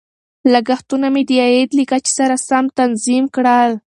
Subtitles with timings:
[0.53, 3.71] لګښتونه مې د عاید له کچې سره سم تنظیم کړل.